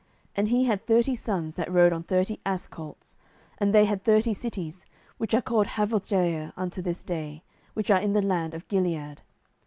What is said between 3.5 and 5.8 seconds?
and they had thirty cities, which are called